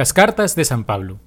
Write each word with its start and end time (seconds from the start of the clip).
Las 0.00 0.14
cartas 0.14 0.54
de 0.54 0.64
San 0.64 0.84
Pablo. 0.84 1.20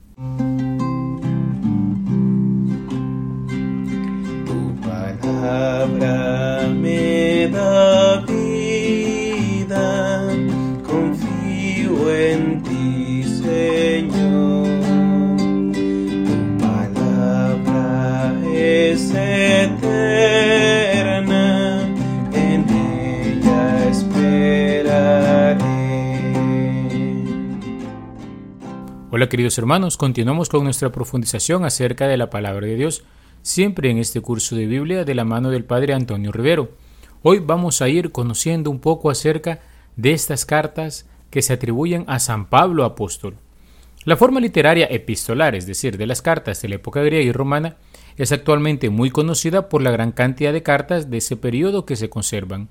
Tu 4.48 4.76
palabra 4.82 6.68
me 6.70 7.50
da 7.50 8.22
vida, 8.22 9.78
confío 10.84 12.12
en 12.12 12.64
ti, 12.64 13.24
Señor. 13.44 14.66
Tu 15.76 16.58
palabra 16.58 18.34
es 18.56 19.12
eterna, 19.12 19.83
Hola 29.16 29.30
queridos 29.30 29.60
hermanos, 29.60 29.96
continuamos 29.96 30.50
con 30.50 30.64
nuestra 30.64 30.92
profundización 30.92 31.66
acerca 31.66 32.08
de 32.08 32.18
la 32.18 32.32
palabra 32.32 32.66
de 32.66 32.76
Dios, 32.76 33.04
siempre 33.44 33.92
en 33.92 34.00
este 34.00 34.22
curso 34.22 34.56
de 34.56 34.66
Biblia 34.66 35.06
de 35.06 35.14
la 35.14 35.24
mano 35.24 35.52
del 35.52 35.66
Padre 35.66 35.94
Antonio 35.94 36.32
Rivero. 36.32 36.72
Hoy 37.22 37.38
vamos 37.38 37.84
a 37.84 37.90
ir 37.90 38.12
conociendo 38.12 38.72
un 38.72 38.80
poco 38.80 39.12
acerca 39.12 39.60
de 39.98 40.14
estas 40.14 40.48
cartas 40.48 41.08
que 41.30 41.44
se 41.44 41.54
atribuyen 41.54 42.06
a 42.08 42.18
San 42.18 42.50
Pablo 42.50 42.86
apóstol. 42.86 43.36
La 44.04 44.18
forma 44.18 44.40
literaria 44.40 44.88
epistolar, 44.90 45.54
es 45.54 45.68
decir, 45.68 46.00
de 46.00 46.08
las 46.08 46.24
cartas 46.24 46.60
de 46.64 46.70
la 46.70 46.76
época 46.78 47.04
griega 47.04 47.24
y 47.24 47.32
romana, 47.32 47.78
es 48.18 48.32
actualmente 48.32 48.90
muy 48.90 49.12
conocida 49.12 49.70
por 49.70 49.84
la 49.84 49.92
gran 49.92 50.12
cantidad 50.12 50.54
de 50.54 50.64
cartas 50.64 51.12
de 51.12 51.18
ese 51.18 51.38
periodo 51.38 51.86
que 51.86 51.98
se 51.98 52.10
conservan. 52.10 52.68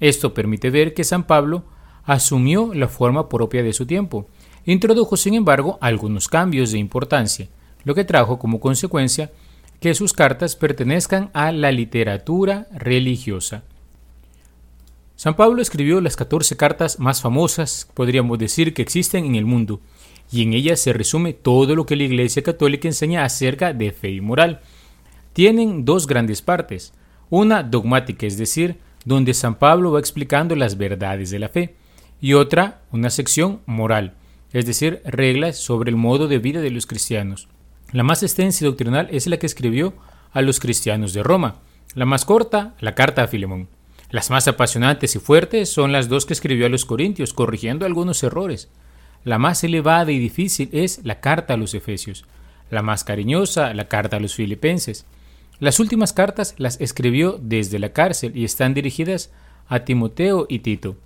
Esto 0.00 0.32
permite 0.32 0.70
ver 0.70 0.94
que 0.94 1.04
San 1.04 1.24
Pablo 1.24 1.64
asumió 2.04 2.72
la 2.72 2.88
forma 2.88 3.28
propia 3.28 3.62
de 3.62 3.74
su 3.74 3.84
tiempo, 3.84 4.26
Introdujo, 4.64 5.16
sin 5.16 5.34
embargo, 5.34 5.78
algunos 5.80 6.28
cambios 6.28 6.70
de 6.72 6.78
importancia, 6.78 7.48
lo 7.84 7.94
que 7.94 8.04
trajo 8.04 8.38
como 8.38 8.60
consecuencia 8.60 9.32
que 9.80 9.94
sus 9.94 10.12
cartas 10.12 10.54
pertenezcan 10.54 11.30
a 11.32 11.50
la 11.50 11.72
literatura 11.72 12.68
religiosa. 12.72 13.64
San 15.16 15.34
Pablo 15.34 15.60
escribió 15.60 16.00
las 16.00 16.16
14 16.16 16.56
cartas 16.56 17.00
más 17.00 17.20
famosas, 17.20 17.88
podríamos 17.94 18.38
decir, 18.38 18.74
que 18.74 18.82
existen 18.82 19.24
en 19.24 19.34
el 19.34 19.44
mundo, 19.44 19.80
y 20.30 20.42
en 20.42 20.52
ellas 20.52 20.80
se 20.80 20.92
resume 20.92 21.32
todo 21.32 21.74
lo 21.74 21.84
que 21.84 21.96
la 21.96 22.04
Iglesia 22.04 22.42
Católica 22.42 22.88
enseña 22.88 23.24
acerca 23.24 23.72
de 23.72 23.90
fe 23.90 24.10
y 24.10 24.20
moral. 24.20 24.60
Tienen 25.32 25.84
dos 25.84 26.06
grandes 26.06 26.42
partes, 26.42 26.92
una 27.28 27.64
dogmática, 27.64 28.26
es 28.26 28.38
decir, 28.38 28.78
donde 29.04 29.34
San 29.34 29.56
Pablo 29.56 29.90
va 29.90 29.98
explicando 29.98 30.54
las 30.54 30.76
verdades 30.76 31.30
de 31.30 31.40
la 31.40 31.48
fe, 31.48 31.74
y 32.20 32.34
otra, 32.34 32.82
una 32.92 33.10
sección 33.10 33.60
moral, 33.66 34.14
es 34.52 34.66
decir, 34.66 35.00
reglas 35.04 35.56
sobre 35.56 35.90
el 35.90 35.96
modo 35.96 36.28
de 36.28 36.38
vida 36.38 36.60
de 36.60 36.70
los 36.70 36.86
cristianos. 36.86 37.48
La 37.92 38.02
más 38.02 38.22
extensa 38.22 38.64
y 38.64 38.66
doctrinal 38.66 39.08
es 39.10 39.26
la 39.26 39.38
que 39.38 39.46
escribió 39.46 39.94
a 40.32 40.42
los 40.42 40.60
cristianos 40.60 41.12
de 41.12 41.22
Roma, 41.22 41.56
la 41.94 42.06
más 42.06 42.24
corta, 42.24 42.74
la 42.80 42.94
carta 42.94 43.24
a 43.24 43.28
Filemón. 43.28 43.68
Las 44.10 44.30
más 44.30 44.48
apasionantes 44.48 45.14
y 45.14 45.18
fuertes 45.18 45.70
son 45.70 45.92
las 45.92 46.08
dos 46.08 46.26
que 46.26 46.32
escribió 46.32 46.66
a 46.66 46.68
los 46.68 46.84
Corintios, 46.84 47.32
corrigiendo 47.32 47.86
algunos 47.86 48.22
errores. 48.22 48.70
La 49.24 49.38
más 49.38 49.62
elevada 49.64 50.10
y 50.10 50.18
difícil 50.18 50.68
es 50.72 51.00
la 51.04 51.20
carta 51.20 51.54
a 51.54 51.56
los 51.56 51.74
Efesios. 51.74 52.24
La 52.70 52.82
más 52.82 53.04
cariñosa, 53.04 53.72
la 53.74 53.88
carta 53.88 54.16
a 54.16 54.20
los 54.20 54.34
Filipenses. 54.34 55.06
Las 55.60 55.80
últimas 55.80 56.12
cartas 56.12 56.54
las 56.58 56.80
escribió 56.80 57.38
desde 57.40 57.78
la 57.78 57.92
cárcel 57.92 58.36
y 58.36 58.44
están 58.44 58.74
dirigidas 58.74 59.30
a 59.68 59.80
Timoteo 59.80 60.46
y 60.48 60.60
Tito. 60.60 60.96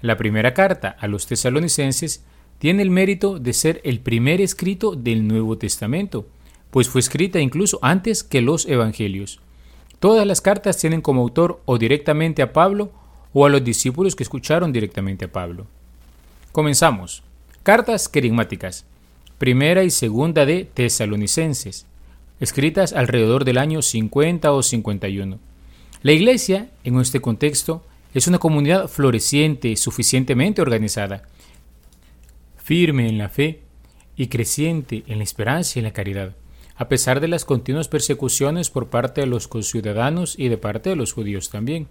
La 0.00 0.16
primera 0.16 0.54
carta 0.54 0.96
a 0.98 1.06
los 1.06 1.26
tesalonicenses 1.26 2.24
tiene 2.62 2.84
el 2.84 2.90
mérito 2.90 3.40
de 3.40 3.54
ser 3.54 3.80
el 3.82 3.98
primer 3.98 4.40
escrito 4.40 4.94
del 4.94 5.26
Nuevo 5.26 5.58
Testamento, 5.58 6.28
pues 6.70 6.88
fue 6.88 7.00
escrita 7.00 7.40
incluso 7.40 7.80
antes 7.82 8.22
que 8.22 8.40
los 8.40 8.66
Evangelios. 8.66 9.40
Todas 9.98 10.24
las 10.28 10.40
cartas 10.40 10.78
tienen 10.78 11.00
como 11.00 11.22
autor 11.22 11.60
o 11.64 11.76
directamente 11.76 12.40
a 12.40 12.52
Pablo 12.52 12.92
o 13.32 13.44
a 13.44 13.48
los 13.48 13.64
discípulos 13.64 14.14
que 14.14 14.22
escucharon 14.22 14.72
directamente 14.72 15.24
a 15.24 15.32
Pablo. 15.32 15.66
Comenzamos. 16.52 17.24
Cartas 17.64 18.08
querigmáticas. 18.08 18.84
Primera 19.38 19.82
y 19.82 19.90
segunda 19.90 20.46
de 20.46 20.64
Tesalonicenses, 20.72 21.86
escritas 22.38 22.92
alrededor 22.92 23.44
del 23.44 23.58
año 23.58 23.82
50 23.82 24.52
o 24.52 24.62
51. 24.62 25.40
La 26.02 26.12
iglesia, 26.12 26.70
en 26.84 27.00
este 27.00 27.18
contexto, 27.18 27.84
es 28.14 28.28
una 28.28 28.38
comunidad 28.38 28.86
floreciente 28.86 29.74
suficientemente 29.74 30.62
organizada, 30.62 31.24
firme 32.62 33.08
en 33.08 33.18
la 33.18 33.28
fe 33.28 33.60
y 34.16 34.28
creciente 34.28 35.02
en 35.08 35.18
la 35.18 35.24
esperanza 35.24 35.72
y 35.74 35.80
en 35.80 35.84
la 35.84 35.92
caridad, 35.92 36.36
a 36.76 36.88
pesar 36.88 37.20
de 37.20 37.28
las 37.28 37.44
continuas 37.44 37.88
persecuciones 37.88 38.70
por 38.70 38.88
parte 38.88 39.20
de 39.22 39.26
los 39.26 39.48
conciudadanos 39.48 40.38
y 40.38 40.48
de 40.48 40.58
parte 40.58 40.90
de 40.90 40.96
los 40.96 41.12
judíos 41.12 41.50
también. 41.50 41.88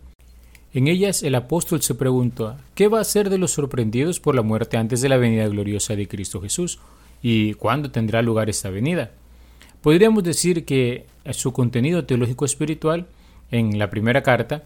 En 0.74 0.88
ellas 0.88 1.24
el 1.24 1.36
apóstol 1.36 1.82
se 1.82 1.96
pregunta, 1.96 2.58
¿qué 2.76 2.88
va 2.88 3.02
a 3.02 3.06
ser 3.06 3.30
de 3.30 3.38
los 3.38 3.52
sorprendidos 3.52 4.22
por 4.22 4.36
la 4.36 4.42
muerte 4.42 4.78
antes 4.78 5.02
de 5.02 5.10
la 5.10 5.18
venida 5.18 5.48
gloriosa 5.48 5.98
de 5.98 6.08
Cristo 6.08 6.40
Jesús? 6.40 6.80
¿Y 7.22 7.56
cuándo 7.56 7.92
tendrá 7.92 8.22
lugar 8.22 8.50
esta 8.50 8.70
venida? 8.70 9.12
Podríamos 9.82 10.24
decir 10.24 10.64
que 10.64 11.06
su 11.32 11.52
contenido 11.52 12.06
teológico 12.06 12.46
espiritual 12.46 13.08
en 13.52 13.78
la 13.78 13.90
primera 13.90 14.24
carta 14.24 14.64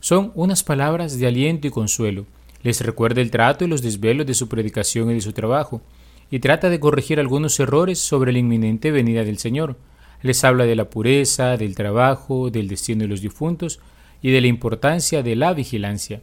son 0.00 0.32
unas 0.34 0.64
palabras 0.64 1.18
de 1.18 1.26
aliento 1.26 1.66
y 1.66 1.70
consuelo, 1.70 2.24
les 2.62 2.80
recuerda 2.80 3.20
el 3.20 3.30
trato 3.30 3.64
y 3.64 3.68
los 3.68 3.82
desvelos 3.82 4.26
de 4.26 4.34
su 4.34 4.48
predicación 4.48 5.10
y 5.10 5.14
de 5.14 5.20
su 5.20 5.32
trabajo, 5.32 5.82
y 6.30 6.38
trata 6.38 6.70
de 6.70 6.80
corregir 6.80 7.20
algunos 7.20 7.58
errores 7.60 7.98
sobre 7.98 8.32
la 8.32 8.38
inminente 8.38 8.90
venida 8.90 9.24
del 9.24 9.38
Señor. 9.38 9.76
Les 10.22 10.44
habla 10.44 10.64
de 10.64 10.76
la 10.76 10.88
pureza, 10.88 11.56
del 11.56 11.74
trabajo, 11.74 12.50
del 12.50 12.68
destino 12.68 13.02
de 13.02 13.08
los 13.08 13.20
difuntos 13.20 13.80
y 14.22 14.30
de 14.30 14.40
la 14.40 14.46
importancia 14.46 15.22
de 15.22 15.36
la 15.36 15.52
vigilancia. 15.52 16.22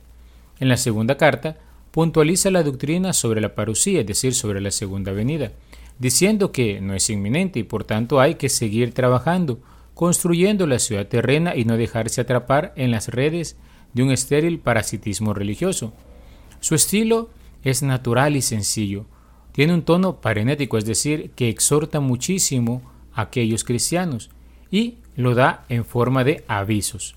En 0.60 0.70
la 0.70 0.78
segunda 0.78 1.16
carta, 1.18 1.58
puntualiza 1.92 2.50
la 2.50 2.64
doctrina 2.64 3.14
sobre 3.14 3.42
la 3.42 3.56
parucía, 3.56 4.02
es 4.02 4.08
decir, 4.08 4.34
sobre 4.34 4.62
la 4.62 4.72
segunda 4.72 5.12
venida, 5.12 5.52
diciendo 6.00 6.52
que 6.52 6.82
no 6.82 6.94
es 6.94 7.10
inminente 7.10 7.60
y 7.60 7.64
por 7.64 7.84
tanto 7.84 8.20
hay 8.20 8.36
que 8.36 8.50
seguir 8.50 8.94
trabajando, 8.94 9.60
construyendo 9.94 10.66
la 10.66 10.80
ciudad 10.80 11.08
terrena 11.08 11.56
y 11.56 11.66
no 11.66 11.78
dejarse 11.78 12.22
atrapar 12.22 12.74
en 12.78 12.92
las 12.92 13.10
redes 13.10 13.58
de 13.94 14.04
un 14.04 14.12
estéril 14.12 14.60
parasitismo 14.60 15.34
religioso. 15.34 15.94
Su 16.60 16.76
estilo 16.76 17.30
es 17.64 17.84
natural 17.84 18.36
y 18.36 18.42
sencillo. 18.42 19.06
Tiene 19.52 19.74
un 19.74 19.82
tono 19.82 20.22
parenético, 20.22 20.78
es 20.78 20.86
decir, 20.86 21.32
que 21.36 21.50
exhorta 21.50 22.00
muchísimo 22.00 22.82
a 23.14 23.22
aquellos 23.22 23.64
cristianos 23.64 24.30
y 24.72 24.96
lo 25.16 25.36
da 25.36 25.66
en 25.70 25.86
forma 25.86 26.24
de 26.24 26.44
avisos. 26.48 27.16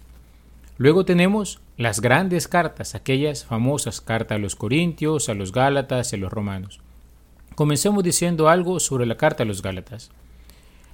Luego 0.79 1.05
tenemos 1.05 1.61
las 1.77 2.01
grandes 2.01 2.49
cartas, 2.49 2.95
aquellas 2.95 3.45
famosas 3.45 4.01
cartas 4.01 4.37
a 4.37 4.39
los 4.39 4.57
Corintios, 4.57 5.29
a 5.29 5.35
los 5.35 5.53
Gálatas 5.53 6.13
y 6.13 6.17
a 6.17 6.19
los 6.19 6.33
Romanos. 6.33 6.81
Comencemos 7.55 8.03
diciendo 8.03 8.49
algo 8.49 8.81
sobre 8.81 9.07
la 9.07 9.17
carta 9.17 9.43
a 9.43 9.47
los 9.47 9.63
Gálatas. 9.63 10.11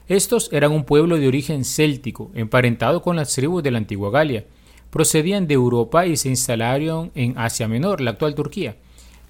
Estos 0.09 0.51
eran 0.53 0.73
un 0.73 0.85
pueblo 0.85 1.17
de 1.17 1.29
origen 1.29 1.65
céltico, 1.65 2.31
emparentado 2.35 3.03
con 3.03 3.17
las 3.17 3.35
tribus 3.35 3.63
de 3.63 3.71
la 3.71 3.79
antigua 3.79 4.11
Galia, 4.11 4.47
procedían 4.91 5.47
de 5.47 5.55
Europa 5.55 6.07
y 6.07 6.17
se 6.17 6.29
instalaron 6.29 7.11
en 7.15 7.35
Asia 7.37 7.69
Menor, 7.69 8.01
la 8.01 8.13
actual 8.13 8.35
Turquía, 8.35 8.77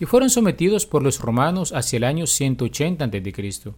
y 0.01 0.05
fueron 0.05 0.31
sometidos 0.31 0.87
por 0.87 1.03
los 1.03 1.21
romanos 1.21 1.73
hacia 1.73 1.97
el 1.97 2.05
año 2.05 2.27
180 2.27 3.05
a.C. 3.05 3.73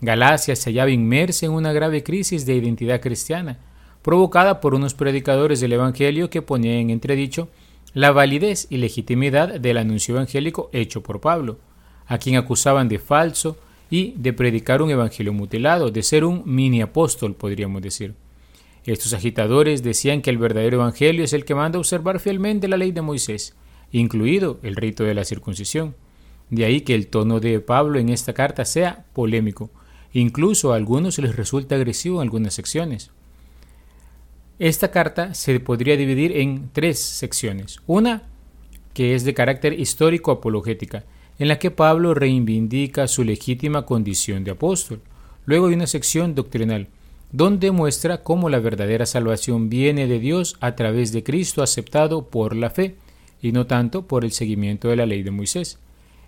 Galacia 0.00 0.54
se 0.54 0.70
hallaba 0.70 0.90
inmersa 0.90 1.46
en 1.46 1.52
una 1.52 1.72
grave 1.72 2.02
crisis 2.02 2.46
de 2.46 2.54
identidad 2.54 3.00
cristiana, 3.00 3.58
provocada 4.02 4.60
por 4.60 4.74
unos 4.74 4.94
predicadores 4.94 5.60
del 5.60 5.72
Evangelio 5.72 6.30
que 6.30 6.42
ponían 6.42 6.76
en 6.76 6.90
entredicho 6.90 7.48
la 7.94 8.12
validez 8.12 8.66
y 8.68 8.76
legitimidad 8.76 9.58
del 9.58 9.78
anuncio 9.78 10.14
evangélico 10.14 10.68
hecho 10.72 11.02
por 11.02 11.20
Pablo, 11.20 11.58
a 12.06 12.18
quien 12.18 12.36
acusaban 12.36 12.88
de 12.88 12.98
falso 12.98 13.56
y 13.90 14.12
de 14.16 14.32
predicar 14.32 14.82
un 14.82 14.90
evangelio 14.90 15.32
mutilado, 15.32 15.90
de 15.90 16.02
ser 16.02 16.24
un 16.24 16.42
mini 16.44 16.82
apóstol, 16.82 17.34
podríamos 17.34 17.80
decir. 17.82 18.14
Estos 18.86 19.12
agitadores 19.12 19.82
decían 19.82 20.22
que 20.22 20.30
el 20.30 20.38
verdadero 20.38 20.76
Evangelio 20.76 21.24
es 21.24 21.32
el 21.32 21.44
que 21.44 21.56
manda 21.56 21.78
observar 21.78 22.20
fielmente 22.20 22.68
la 22.68 22.76
ley 22.76 22.92
de 22.92 23.02
Moisés, 23.02 23.56
incluido 23.90 24.60
el 24.62 24.76
rito 24.76 25.02
de 25.02 25.14
la 25.14 25.24
circuncisión. 25.24 25.96
De 26.50 26.64
ahí 26.64 26.82
que 26.82 26.94
el 26.94 27.08
tono 27.08 27.40
de 27.40 27.58
Pablo 27.58 27.98
en 27.98 28.08
esta 28.10 28.32
carta 28.32 28.64
sea 28.64 29.04
polémico, 29.12 29.70
incluso 30.12 30.72
a 30.72 30.76
algunos 30.76 31.18
les 31.18 31.34
resulta 31.34 31.74
agresivo 31.74 32.16
en 32.16 32.22
algunas 32.22 32.54
secciones. 32.54 33.10
Esta 34.60 34.92
carta 34.92 35.34
se 35.34 35.58
podría 35.58 35.96
dividir 35.96 36.36
en 36.36 36.70
tres 36.72 37.00
secciones. 37.00 37.80
Una 37.86 38.22
que 38.94 39.14
es 39.14 39.24
de 39.24 39.34
carácter 39.34 39.78
histórico 39.78 40.30
apologética, 40.30 41.04
en 41.38 41.48
la 41.48 41.58
que 41.58 41.70
Pablo 41.70 42.14
reivindica 42.14 43.08
su 43.08 43.24
legítima 43.24 43.84
condición 43.84 44.44
de 44.44 44.52
apóstol. 44.52 45.02
Luego 45.44 45.66
hay 45.66 45.74
una 45.74 45.86
sección 45.86 46.34
doctrinal, 46.34 46.88
donde 47.32 47.70
muestra 47.70 48.22
cómo 48.22 48.48
la 48.48 48.60
verdadera 48.60 49.06
salvación 49.06 49.68
viene 49.68 50.06
de 50.06 50.18
Dios 50.18 50.56
a 50.60 50.76
través 50.76 51.12
de 51.12 51.22
Cristo 51.22 51.62
aceptado 51.62 52.28
por 52.28 52.54
la 52.54 52.70
fe, 52.70 52.96
y 53.42 53.52
no 53.52 53.66
tanto 53.66 54.06
por 54.06 54.24
el 54.24 54.32
seguimiento 54.32 54.88
de 54.88 54.96
la 54.96 55.06
ley 55.06 55.22
de 55.22 55.30
Moisés. 55.30 55.78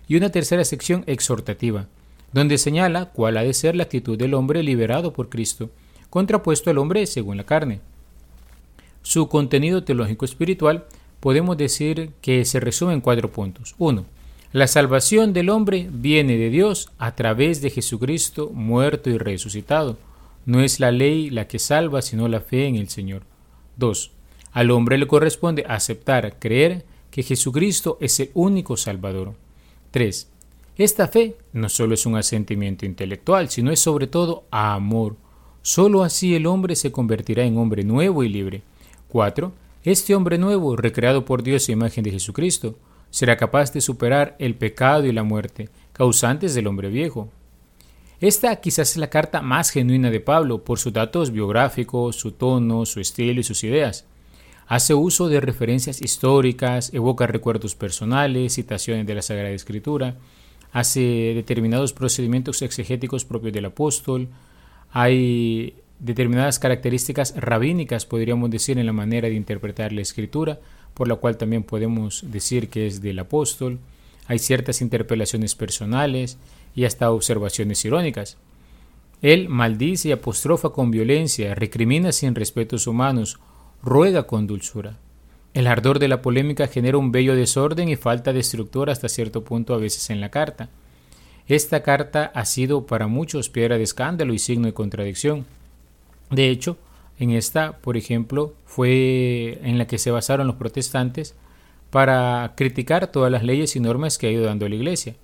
Y 0.07 0.15
una 0.15 0.29
tercera 0.29 0.63
sección 0.63 1.03
exhortativa, 1.07 1.87
donde 2.33 2.57
señala 2.57 3.05
cuál 3.11 3.37
ha 3.37 3.43
de 3.43 3.53
ser 3.53 3.75
la 3.75 3.83
actitud 3.83 4.17
del 4.17 4.33
hombre 4.33 4.63
liberado 4.63 5.13
por 5.13 5.29
Cristo, 5.29 5.69
contrapuesto 6.09 6.69
al 6.69 6.77
hombre 6.77 7.05
según 7.07 7.37
la 7.37 7.45
carne. 7.45 7.81
Su 9.01 9.27
contenido 9.27 9.83
teológico 9.83 10.25
espiritual 10.25 10.85
podemos 11.19 11.57
decir 11.57 12.11
que 12.21 12.45
se 12.45 12.59
resume 12.59 12.93
en 12.93 13.01
cuatro 13.01 13.31
puntos. 13.31 13.75
1. 13.77 14.05
La 14.51 14.67
salvación 14.67 15.31
del 15.33 15.49
hombre 15.49 15.89
viene 15.91 16.37
de 16.37 16.49
Dios 16.49 16.89
a 16.97 17.15
través 17.15 17.61
de 17.61 17.69
Jesucristo 17.69 18.49
muerto 18.51 19.09
y 19.09 19.17
resucitado. 19.17 19.97
No 20.45 20.61
es 20.61 20.79
la 20.79 20.91
ley 20.91 21.29
la 21.29 21.47
que 21.47 21.59
salva, 21.59 22.01
sino 22.01 22.27
la 22.27 22.41
fe 22.41 22.67
en 22.67 22.75
el 22.75 22.89
Señor. 22.89 23.23
2. 23.77 24.11
Al 24.51 24.71
hombre 24.71 24.97
le 24.97 25.07
corresponde 25.07 25.65
aceptar, 25.67 26.39
creer 26.39 26.85
que 27.11 27.23
Jesucristo 27.23 27.97
es 28.01 28.19
el 28.19 28.31
único 28.33 28.77
Salvador. 28.77 29.33
3. 29.91 30.29
Esta 30.77 31.07
fe 31.07 31.35
no 31.53 31.67
solo 31.69 31.93
es 31.93 32.05
un 32.05 32.15
asentimiento 32.15 32.85
intelectual, 32.85 33.49
sino 33.49 33.71
es 33.71 33.79
sobre 33.79 34.07
todo 34.07 34.45
amor. 34.49 35.17
Solo 35.61 36.03
así 36.03 36.35
el 36.35 36.45
hombre 36.47 36.75
se 36.75 36.91
convertirá 36.91 37.43
en 37.43 37.57
hombre 37.57 37.83
nuevo 37.83 38.23
y 38.23 38.29
libre. 38.29 38.61
4. 39.09 39.51
Este 39.83 40.15
hombre 40.15 40.37
nuevo, 40.37 40.75
recreado 40.75 41.25
por 41.25 41.43
Dios 41.43 41.67
a 41.67 41.71
imagen 41.71 42.03
de 42.03 42.11
Jesucristo, 42.11 42.75
será 43.09 43.37
capaz 43.37 43.73
de 43.73 43.81
superar 43.81 44.35
el 44.39 44.55
pecado 44.55 45.05
y 45.05 45.11
la 45.11 45.23
muerte, 45.23 45.69
causantes 45.93 46.53
del 46.53 46.67
hombre 46.67 46.89
viejo. 46.89 47.29
Esta 48.21 48.53
quizás 48.57 48.91
es 48.91 48.97
la 48.97 49.09
carta 49.09 49.41
más 49.41 49.69
genuina 49.69 50.11
de 50.11 50.19
Pablo 50.19 50.65
por 50.65 50.77
sus 50.77 50.91
datos 50.91 51.31
biográficos, 51.31 52.17
su 52.17 52.33
tono, 52.33 52.85
su 52.85 52.99
estilo 52.99 53.39
y 53.39 53.43
sus 53.43 53.63
ideas. 53.63 54.05
Hace 54.67 54.93
uso 54.93 55.29
de 55.29 55.39
referencias 55.39 56.01
históricas, 56.01 56.93
evoca 56.93 57.27
recuerdos 57.27 57.75
personales, 57.75 58.53
citaciones 58.53 59.07
de 59.07 59.15
la 59.15 59.21
Sagrada 59.21 59.51
Escritura, 59.51 60.17
hace 60.73 60.99
determinados 61.33 61.93
procedimientos 61.93 62.61
exegéticos 62.61 63.23
propios 63.23 63.53
del 63.53 63.65
apóstol, 63.65 64.27
hay 64.91 65.75
determinadas 65.99 66.59
características 66.59 67.33
rabínicas, 67.37 68.05
podríamos 68.05 68.51
decir, 68.51 68.77
en 68.77 68.85
la 68.85 68.93
manera 68.93 69.29
de 69.29 69.35
interpretar 69.35 69.93
la 69.93 70.01
escritura, 70.01 70.59
por 70.93 71.07
la 71.07 71.15
cual 71.15 71.37
también 71.37 71.63
podemos 71.63 72.25
decir 72.27 72.69
que 72.69 72.85
es 72.85 73.01
del 73.01 73.19
apóstol. 73.19 73.79
Hay 74.27 74.39
ciertas 74.39 74.81
interpelaciones 74.81 75.55
personales 75.55 76.37
y 76.79 76.85
hasta 76.85 77.11
observaciones 77.11 77.83
irónicas. 77.83 78.37
Él 79.21 79.49
maldice 79.49 80.07
y 80.07 80.11
apostrofa 80.13 80.69
con 80.69 80.91
violencia, 80.91 81.53
recrimina 81.53 82.13
sin 82.13 82.35
respetos 82.35 82.87
humanos, 82.87 83.37
ruega 83.83 84.23
con 84.23 84.47
dulzura. 84.47 84.97
El 85.53 85.67
ardor 85.67 85.99
de 85.99 86.07
la 86.07 86.21
polémica 86.21 86.67
genera 86.67 86.97
un 86.97 87.11
bello 87.11 87.35
desorden 87.35 87.89
y 87.89 87.97
falta 87.97 88.31
de 88.31 88.39
estructura 88.39 88.93
hasta 88.93 89.09
cierto 89.09 89.43
punto 89.43 89.73
a 89.73 89.77
veces 89.77 90.09
en 90.09 90.21
la 90.21 90.29
carta. 90.29 90.69
Esta 91.49 91.83
carta 91.83 92.31
ha 92.33 92.45
sido 92.45 92.85
para 92.85 93.07
muchos 93.07 93.49
piedra 93.49 93.77
de 93.77 93.83
escándalo 93.83 94.33
y 94.33 94.39
signo 94.39 94.67
de 94.67 94.73
contradicción. 94.73 95.45
De 96.29 96.49
hecho, 96.49 96.77
en 97.19 97.31
esta, 97.31 97.73
por 97.79 97.97
ejemplo, 97.97 98.53
fue 98.65 99.59
en 99.63 99.77
la 99.77 99.85
que 99.85 99.97
se 99.97 100.11
basaron 100.11 100.47
los 100.47 100.55
protestantes 100.55 101.35
para 101.89 102.53
criticar 102.55 103.07
todas 103.07 103.29
las 103.33 103.43
leyes 103.43 103.75
y 103.75 103.81
normas 103.81 104.17
que 104.17 104.27
ha 104.27 104.31
ido 104.31 104.45
dando 104.45 104.69
la 104.69 104.75
Iglesia. 104.75 105.15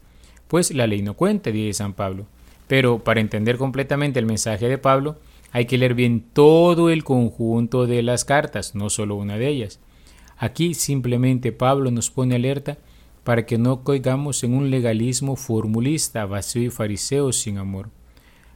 Pues 0.47 0.73
la 0.73 0.87
ley 0.87 1.01
no 1.01 1.15
cuenta, 1.15 1.51
dice 1.51 1.73
San 1.73 1.93
Pablo. 1.93 2.25
Pero 2.67 3.03
para 3.03 3.21
entender 3.21 3.57
completamente 3.57 4.19
el 4.19 4.25
mensaje 4.25 4.67
de 4.67 4.77
Pablo, 4.77 5.17
hay 5.51 5.65
que 5.65 5.77
leer 5.77 5.93
bien 5.93 6.25
todo 6.33 6.89
el 6.89 7.03
conjunto 7.03 7.87
de 7.87 8.03
las 8.03 8.25
cartas, 8.25 8.75
no 8.75 8.89
solo 8.89 9.15
una 9.15 9.37
de 9.37 9.47
ellas. 9.47 9.79
Aquí 10.37 10.73
simplemente 10.73 11.51
Pablo 11.51 11.91
nos 11.91 12.09
pone 12.09 12.35
alerta 12.35 12.77
para 13.23 13.45
que 13.45 13.57
no 13.57 13.83
caigamos 13.83 14.43
en 14.43 14.53
un 14.53 14.69
legalismo 14.69 15.35
formulista, 15.35 16.25
vacío 16.25 16.63
y 16.63 16.69
fariseo 16.69 17.31
sin 17.31 17.57
amor. 17.57 17.89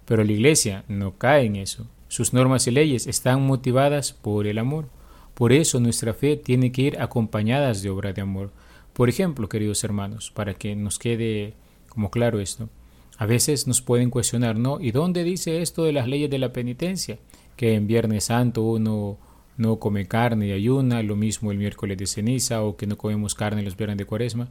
Pero 0.06 0.24
la 0.24 0.32
Iglesia 0.32 0.84
no 0.88 1.18
cae 1.18 1.46
en 1.46 1.56
eso. 1.56 1.88
Sus 2.08 2.34
normas 2.34 2.68
y 2.68 2.72
leyes 2.72 3.08
están 3.08 3.46
motivadas 3.46 4.14
por 4.14 4.48
el 4.48 4.58
amor. 4.58 4.90
Por 5.34 5.54
eso 5.54 5.80
nuestra 5.80 6.14
fe 6.14 6.36
tiene 6.36 6.72
que 6.72 6.82
ir 6.82 7.00
acompañadas 7.00 7.82
de 7.82 7.90
obra 7.90 8.14
de 8.14 8.22
amor. 8.22 8.52
Por 8.94 9.08
ejemplo, 9.08 9.48
queridos 9.48 9.84
hermanos, 9.84 10.32
para 10.32 10.54
que 10.54 10.76
nos 10.76 11.00
quede 11.00 11.54
como 11.90 12.12
claro 12.12 12.40
esto, 12.40 12.70
a 13.18 13.26
veces 13.26 13.68
nos 13.68 13.82
pueden 13.82 14.10
cuestionar, 14.10 14.58
¿no? 14.58 14.80
¿Y 14.80 14.92
dónde 14.92 15.24
dice 15.24 15.62
esto 15.62 15.84
de 15.84 15.92
las 15.92 16.08
leyes 16.08 16.30
de 16.30 16.40
la 16.40 16.54
penitencia? 16.54 17.20
Que 17.58 17.76
en 17.76 17.86
Viernes 17.86 18.26
Santo 18.26 18.64
uno 18.64 19.18
no 19.58 19.78
come 19.78 20.08
carne 20.08 20.48
y 20.48 20.52
ayuna, 20.54 21.04
lo 21.04 21.18
mismo 21.18 21.52
el 21.52 21.58
miércoles 21.58 21.98
de 21.98 22.08
ceniza 22.08 22.64
o 22.64 22.78
que 22.78 22.88
no 22.88 22.98
comemos 22.98 23.36
carne 23.36 23.62
los 23.62 23.76
viernes 23.76 23.98
de 23.98 24.06
cuaresma. 24.06 24.48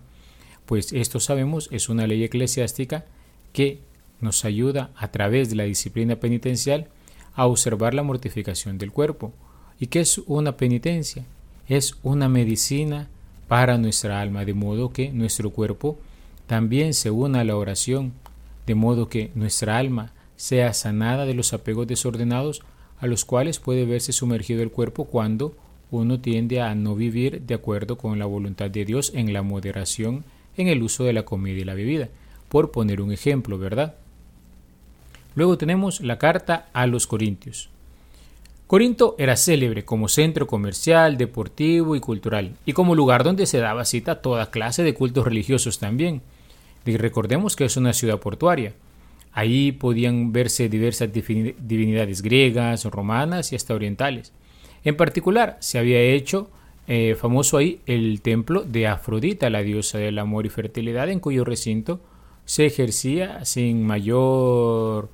Pues 0.66 0.92
esto 0.92 1.18
sabemos 1.18 1.70
es 1.72 1.88
una 1.88 2.06
ley 2.06 2.22
eclesiástica 2.22 3.06
que 3.54 3.80
nos 4.20 4.44
ayuda 4.44 4.90
a 4.96 5.10
través 5.10 5.48
de 5.48 5.56
la 5.56 5.64
disciplina 5.64 6.16
penitencial 6.16 6.88
a 7.34 7.46
observar 7.46 7.94
la 7.94 8.02
mortificación 8.02 8.76
del 8.76 8.92
cuerpo. 8.92 9.32
¿Y 9.80 9.86
qué 9.86 10.00
es 10.00 10.18
una 10.26 10.58
penitencia? 10.58 11.24
Es 11.68 11.96
una 12.02 12.28
medicina 12.28 13.08
para 13.48 13.78
nuestra 13.78 14.20
alma, 14.20 14.44
de 14.44 14.52
modo 14.52 14.90
que 14.90 15.10
nuestro 15.10 15.50
cuerpo 15.50 15.98
también 16.48 16.94
se 16.94 17.10
una 17.10 17.40
a 17.40 17.44
la 17.44 17.56
oración, 17.56 18.14
de 18.66 18.74
modo 18.74 19.08
que 19.08 19.30
nuestra 19.34 19.76
alma 19.76 20.12
sea 20.36 20.72
sanada 20.72 21.26
de 21.26 21.34
los 21.34 21.52
apegos 21.52 21.86
desordenados 21.86 22.62
a 23.00 23.06
los 23.06 23.26
cuales 23.26 23.58
puede 23.58 23.84
verse 23.84 24.12
sumergido 24.12 24.62
el 24.62 24.70
cuerpo 24.70 25.04
cuando 25.04 25.54
uno 25.90 26.20
tiende 26.20 26.62
a 26.62 26.74
no 26.74 26.94
vivir 26.94 27.42
de 27.42 27.54
acuerdo 27.54 27.98
con 27.98 28.18
la 28.18 28.24
voluntad 28.24 28.70
de 28.70 28.86
Dios 28.86 29.12
en 29.14 29.32
la 29.34 29.42
moderación 29.42 30.24
en 30.56 30.68
el 30.68 30.82
uso 30.82 31.04
de 31.04 31.12
la 31.12 31.24
comida 31.24 31.58
y 31.58 31.64
la 31.64 31.74
bebida, 31.74 32.08
por 32.48 32.70
poner 32.70 33.02
un 33.02 33.12
ejemplo, 33.12 33.58
¿verdad? 33.58 33.94
Luego 35.34 35.58
tenemos 35.58 36.00
la 36.00 36.18
carta 36.18 36.68
a 36.72 36.86
los 36.86 37.06
Corintios. 37.06 37.68
Corinto 38.66 39.16
era 39.18 39.36
célebre 39.36 39.84
como 39.84 40.08
centro 40.08 40.46
comercial, 40.46 41.18
deportivo 41.18 41.94
y 41.94 42.00
cultural, 42.00 42.54
y 42.64 42.72
como 42.72 42.94
lugar 42.94 43.22
donde 43.22 43.44
se 43.44 43.58
daba 43.58 43.84
cita 43.84 44.12
a 44.12 44.22
toda 44.22 44.50
clase 44.50 44.82
de 44.82 44.94
cultos 44.94 45.26
religiosos 45.26 45.78
también. 45.78 46.22
Y 46.88 46.96
recordemos 46.96 47.54
que 47.54 47.66
es 47.66 47.76
una 47.76 47.92
ciudad 47.92 48.18
portuaria. 48.18 48.72
Ahí 49.32 49.72
podían 49.72 50.32
verse 50.32 50.70
diversas 50.70 51.10
divinidades 51.12 52.22
griegas, 52.22 52.86
romanas 52.86 53.52
y 53.52 53.56
hasta 53.56 53.74
orientales. 53.74 54.32
En 54.84 54.96
particular, 54.96 55.58
se 55.60 55.78
había 55.78 56.00
hecho 56.00 56.50
eh, 56.86 57.14
famoso 57.14 57.58
ahí 57.58 57.80
el 57.84 58.22
templo 58.22 58.62
de 58.62 58.86
Afrodita, 58.86 59.50
la 59.50 59.62
diosa 59.62 59.98
del 59.98 60.18
amor 60.18 60.46
y 60.46 60.48
fertilidad, 60.48 61.10
en 61.10 61.20
cuyo 61.20 61.44
recinto 61.44 62.00
se 62.46 62.64
ejercía 62.64 63.44
sin 63.44 63.86
mayor 63.86 65.10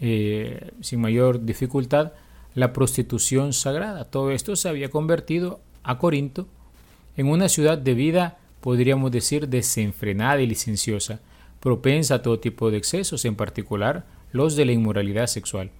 eh, 0.00 0.70
sin 0.80 1.00
mayor 1.00 1.44
dificultad 1.44 2.12
la 2.54 2.72
prostitución 2.72 3.52
sagrada. 3.52 4.04
Todo 4.04 4.30
esto 4.30 4.54
se 4.54 4.68
había 4.68 4.88
convertido 4.88 5.58
a 5.82 5.98
Corinto 5.98 6.46
en 7.16 7.26
una 7.26 7.48
ciudad 7.48 7.76
de 7.76 7.94
vida, 7.94 8.38
podríamos 8.60 9.10
decir, 9.10 9.48
desenfrenada 9.48 10.40
y 10.40 10.46
licenciosa, 10.46 11.20
propensa 11.60 12.16
a 12.16 12.22
todo 12.22 12.38
tipo 12.38 12.70
de 12.70 12.78
excesos, 12.78 13.24
en 13.24 13.34
particular 13.34 14.06
los 14.32 14.56
de 14.56 14.64
la 14.64 14.72
inmoralidad 14.72 15.26
sexual. 15.26 15.70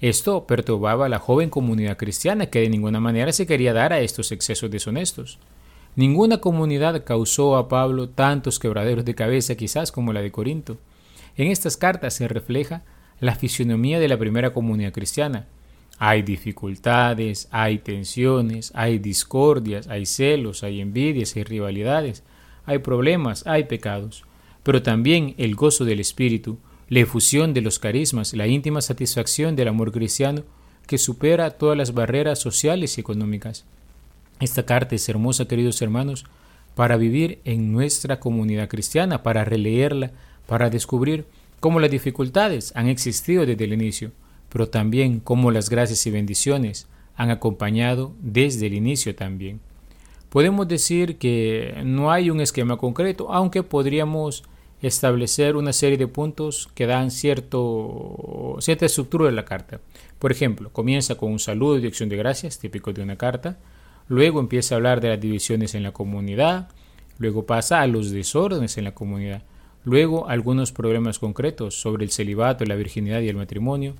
Esto 0.00 0.46
perturbaba 0.46 1.06
a 1.06 1.08
la 1.10 1.18
joven 1.18 1.50
comunidad 1.50 1.98
cristiana 1.98 2.46
que 2.46 2.60
de 2.60 2.70
ninguna 2.70 3.00
manera 3.00 3.32
se 3.32 3.46
quería 3.46 3.74
dar 3.74 3.92
a 3.92 4.00
estos 4.00 4.32
excesos 4.32 4.70
deshonestos. 4.70 5.38
Ninguna 5.94 6.38
comunidad 6.38 7.04
causó 7.04 7.56
a 7.56 7.68
Pablo 7.68 8.08
tantos 8.08 8.58
quebraderos 8.58 9.04
de 9.04 9.14
cabeza 9.14 9.56
quizás 9.56 9.92
como 9.92 10.12
la 10.12 10.22
de 10.22 10.30
Corinto. 10.30 10.78
En 11.36 11.48
estas 11.48 11.76
cartas 11.76 12.14
se 12.14 12.28
refleja 12.28 12.82
la 13.18 13.34
fisionomía 13.34 14.00
de 14.00 14.08
la 14.08 14.18
primera 14.18 14.54
comunidad 14.54 14.92
cristiana. 14.92 15.46
Hay 16.02 16.22
dificultades, 16.22 17.46
hay 17.50 17.80
tensiones, 17.80 18.72
hay 18.74 18.98
discordias, 18.98 19.86
hay 19.86 20.06
celos, 20.06 20.64
hay 20.64 20.80
envidias, 20.80 21.36
hay 21.36 21.44
rivalidades, 21.44 22.22
hay 22.64 22.78
problemas, 22.78 23.46
hay 23.46 23.64
pecados, 23.64 24.24
pero 24.62 24.82
también 24.82 25.34
el 25.36 25.54
gozo 25.54 25.84
del 25.84 26.00
Espíritu, 26.00 26.58
la 26.88 27.00
efusión 27.00 27.52
de 27.52 27.60
los 27.60 27.78
carismas, 27.78 28.32
la 28.32 28.46
íntima 28.46 28.80
satisfacción 28.80 29.56
del 29.56 29.68
amor 29.68 29.92
cristiano 29.92 30.44
que 30.86 30.96
supera 30.96 31.50
todas 31.50 31.76
las 31.76 31.92
barreras 31.92 32.38
sociales 32.38 32.96
y 32.96 33.02
económicas. 33.02 33.66
Esta 34.40 34.64
carta 34.64 34.94
es 34.94 35.06
hermosa, 35.06 35.48
queridos 35.48 35.82
hermanos, 35.82 36.24
para 36.74 36.96
vivir 36.96 37.40
en 37.44 37.72
nuestra 37.72 38.20
comunidad 38.20 38.70
cristiana, 38.70 39.22
para 39.22 39.44
releerla, 39.44 40.12
para 40.46 40.70
descubrir 40.70 41.26
cómo 41.60 41.78
las 41.78 41.90
dificultades 41.90 42.72
han 42.74 42.88
existido 42.88 43.44
desde 43.44 43.64
el 43.64 43.74
inicio, 43.74 44.12
pero 44.50 44.68
también 44.68 45.20
cómo 45.20 45.50
las 45.50 45.70
gracias 45.70 46.06
y 46.06 46.10
bendiciones 46.10 46.88
han 47.16 47.30
acompañado 47.30 48.12
desde 48.20 48.66
el 48.66 48.74
inicio 48.74 49.14
también. 49.14 49.60
Podemos 50.28 50.68
decir 50.68 51.18
que 51.18 51.80
no 51.84 52.12
hay 52.12 52.30
un 52.30 52.40
esquema 52.40 52.76
concreto, 52.76 53.32
aunque 53.32 53.62
podríamos 53.62 54.44
establecer 54.80 55.56
una 55.56 55.72
serie 55.72 55.98
de 55.98 56.06
puntos 56.06 56.68
que 56.74 56.86
dan 56.86 57.10
cierto, 57.10 58.56
cierta 58.60 58.86
estructura 58.86 59.26
de 59.26 59.32
la 59.32 59.44
carta. 59.44 59.80
Por 60.18 60.32
ejemplo, 60.32 60.70
comienza 60.72 61.16
con 61.16 61.32
un 61.32 61.38
saludo 61.38 61.78
y 61.78 61.86
acción 61.86 62.08
de 62.08 62.16
gracias, 62.16 62.58
típico 62.58 62.92
de 62.92 63.02
una 63.02 63.16
carta. 63.16 63.58
Luego 64.08 64.40
empieza 64.40 64.74
a 64.74 64.76
hablar 64.76 65.00
de 65.00 65.08
las 65.08 65.20
divisiones 65.20 65.74
en 65.74 65.82
la 65.82 65.92
comunidad. 65.92 66.68
Luego 67.18 67.44
pasa 67.44 67.80
a 67.80 67.86
los 67.86 68.10
desórdenes 68.10 68.78
en 68.78 68.84
la 68.84 68.94
comunidad 68.94 69.42
luego 69.84 70.28
algunos 70.28 70.72
problemas 70.72 71.18
concretos 71.18 71.80
sobre 71.80 72.04
el 72.04 72.10
celibato, 72.10 72.64
la 72.64 72.76
virginidad 72.76 73.20
y 73.20 73.28
el 73.28 73.36
matrimonio, 73.36 73.94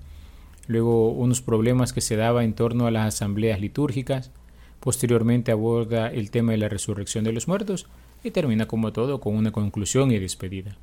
luego 0.70 1.10
unos 1.10 1.42
problemas 1.42 1.92
que 1.92 2.00
se 2.00 2.14
daba 2.14 2.44
en 2.44 2.54
torno 2.54 2.86
a 2.86 2.92
las 2.92 3.14
asambleas 3.14 3.60
litúrgicas, 3.60 4.30
posteriormente 4.78 5.50
aborda 5.50 6.08
el 6.08 6.30
tema 6.30 6.52
de 6.52 6.58
la 6.58 6.68
resurrección 6.68 7.24
de 7.24 7.32
los 7.32 7.48
muertos 7.48 7.86
y 8.22 8.30
termina 8.30 8.66
como 8.66 8.92
todo 8.92 9.20
con 9.20 9.34
una 9.34 9.50
conclusión 9.50 10.12
y 10.12 10.18
despedida. 10.20 10.76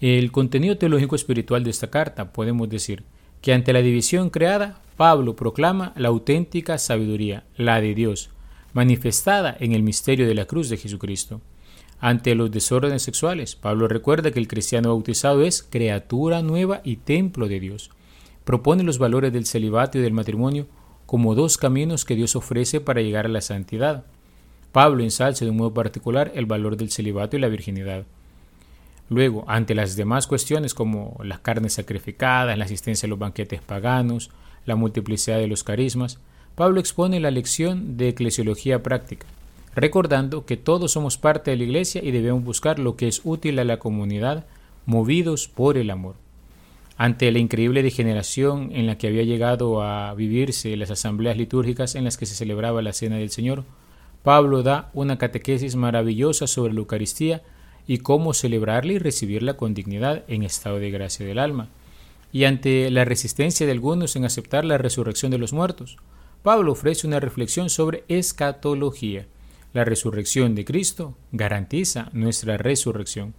El 0.00 0.32
contenido 0.32 0.78
teológico 0.78 1.16
espiritual 1.16 1.64
de 1.64 1.70
esta 1.70 1.90
carta 1.90 2.32
podemos 2.32 2.70
decir 2.70 3.02
que 3.42 3.52
ante 3.52 3.74
la 3.74 3.82
división 3.82 4.30
creada, 4.30 4.80
Pablo 4.96 5.36
proclama 5.36 5.92
la 5.94 6.08
auténtica 6.08 6.78
sabiduría, 6.78 7.44
la 7.58 7.82
de 7.82 7.94
Dios, 7.94 8.30
manifestada 8.72 9.54
en 9.60 9.72
el 9.72 9.82
misterio 9.82 10.26
de 10.26 10.34
la 10.34 10.46
cruz 10.46 10.70
de 10.70 10.78
Jesucristo. 10.78 11.42
Ante 12.00 12.34
los 12.34 12.50
desórdenes 12.50 13.02
sexuales, 13.02 13.54
Pablo 13.54 13.86
recuerda 13.86 14.30
que 14.30 14.38
el 14.38 14.48
cristiano 14.48 14.88
bautizado 14.88 15.42
es 15.42 15.62
criatura 15.62 16.40
nueva 16.40 16.80
y 16.84 16.96
templo 16.96 17.48
de 17.48 17.60
Dios. 17.60 17.90
Propone 18.46 18.84
los 18.84 18.98
valores 18.98 19.32
del 19.32 19.44
celibato 19.44 19.98
y 19.98 20.02
del 20.02 20.12
matrimonio 20.12 20.68
como 21.04 21.34
dos 21.34 21.58
caminos 21.58 22.04
que 22.04 22.14
Dios 22.14 22.36
ofrece 22.36 22.80
para 22.80 23.02
llegar 23.02 23.26
a 23.26 23.28
la 23.28 23.40
santidad. 23.40 24.04
Pablo 24.70 25.02
ensalza 25.02 25.44
de 25.44 25.50
un 25.50 25.56
modo 25.56 25.74
particular 25.74 26.30
el 26.32 26.46
valor 26.46 26.76
del 26.76 26.92
celibato 26.92 27.36
y 27.36 27.40
la 27.40 27.48
virginidad. 27.48 28.04
Luego, 29.08 29.44
ante 29.48 29.74
las 29.74 29.96
demás 29.96 30.28
cuestiones 30.28 30.74
como 30.74 31.18
las 31.24 31.40
carnes 31.40 31.72
sacrificadas, 31.72 32.56
la 32.56 32.66
asistencia 32.66 33.08
a 33.08 33.10
los 33.10 33.18
banquetes 33.18 33.62
paganos, 33.62 34.30
la 34.64 34.76
multiplicidad 34.76 35.38
de 35.38 35.48
los 35.48 35.64
carismas, 35.64 36.20
Pablo 36.54 36.78
expone 36.78 37.18
la 37.18 37.32
lección 37.32 37.96
de 37.96 38.10
eclesiología 38.10 38.80
práctica, 38.80 39.26
recordando 39.74 40.46
que 40.46 40.56
todos 40.56 40.92
somos 40.92 41.18
parte 41.18 41.50
de 41.50 41.56
la 41.56 41.64
Iglesia 41.64 42.00
y 42.00 42.12
debemos 42.12 42.44
buscar 42.44 42.78
lo 42.78 42.94
que 42.94 43.08
es 43.08 43.22
útil 43.24 43.58
a 43.58 43.64
la 43.64 43.80
comunidad, 43.80 44.46
movidos 44.84 45.48
por 45.48 45.78
el 45.78 45.90
amor. 45.90 46.14
Ante 46.98 47.30
la 47.30 47.38
increíble 47.38 47.82
degeneración 47.82 48.70
en 48.72 48.86
la 48.86 48.96
que 48.96 49.08
había 49.08 49.22
llegado 49.22 49.82
a 49.82 50.14
vivirse 50.14 50.76
las 50.76 50.90
asambleas 50.90 51.36
litúrgicas 51.36 51.94
en 51.94 52.04
las 52.04 52.16
que 52.16 52.24
se 52.24 52.34
celebraba 52.34 52.80
la 52.80 52.94
Cena 52.94 53.16
del 53.16 53.30
Señor, 53.30 53.64
Pablo 54.22 54.62
da 54.62 54.90
una 54.94 55.18
catequesis 55.18 55.76
maravillosa 55.76 56.46
sobre 56.46 56.72
la 56.72 56.80
Eucaristía 56.80 57.42
y 57.86 57.98
cómo 57.98 58.32
celebrarla 58.32 58.94
y 58.94 58.98
recibirla 58.98 59.58
con 59.58 59.74
dignidad 59.74 60.24
en 60.26 60.42
estado 60.42 60.78
de 60.78 60.90
gracia 60.90 61.26
del 61.26 61.38
alma. 61.38 61.68
Y 62.32 62.44
ante 62.44 62.90
la 62.90 63.04
resistencia 63.04 63.66
de 63.66 63.72
algunos 63.72 64.16
en 64.16 64.24
aceptar 64.24 64.64
la 64.64 64.78
resurrección 64.78 65.30
de 65.30 65.38
los 65.38 65.52
muertos, 65.52 65.98
Pablo 66.42 66.72
ofrece 66.72 67.06
una 67.06 67.20
reflexión 67.20 67.70
sobre 67.70 68.04
escatología. 68.08 69.26
La 69.74 69.84
resurrección 69.84 70.54
de 70.54 70.64
Cristo 70.64 71.14
garantiza 71.30 72.08
nuestra 72.12 72.56
resurrección. 72.56 73.34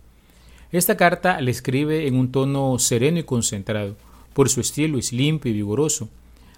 Esta 0.77 0.95
carta 0.95 1.41
le 1.41 1.49
escribe 1.49 2.05
en 2.05 2.15
un 2.15 2.31
tono 2.31 2.77
sereno 2.77 3.17
y 3.17 3.23
concentrado. 3.23 3.95
Por 4.35 4.47
su 4.47 4.61
estilo 4.61 4.99
es 4.99 5.11
limpio 5.11 5.49
y 5.49 5.55
vigoroso. 5.55 6.07